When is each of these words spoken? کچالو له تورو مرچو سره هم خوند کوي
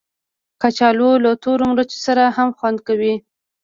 کچالو 0.61 1.09
له 1.23 1.31
تورو 1.43 1.65
مرچو 1.71 1.97
سره 2.05 2.23
هم 2.35 2.49
خوند 2.57 2.77
کوي 2.87 3.13